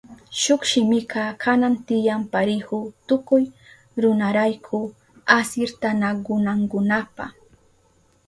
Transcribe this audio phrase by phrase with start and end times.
[0.41, 3.43] Shuk shimika kanan tiyan parihu tukuy
[4.01, 4.79] runarayku
[5.39, 7.25] asirtanakunankunapa.